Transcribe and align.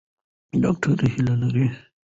ډاکټره 0.61 1.07
هیله 1.13 1.35
لري. 1.41 1.65